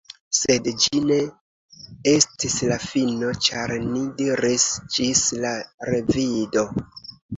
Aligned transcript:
Sed 0.35 0.67
ĝi 0.83 1.01
ne 1.09 1.17
estis 2.11 2.55
la 2.71 2.77
fino, 2.85 3.29
ĉar 3.49 3.75
ni 3.83 4.01
diris, 4.23 4.65
“Ĝis 4.97 5.23
la 5.45 5.53
revido!” 5.93 6.65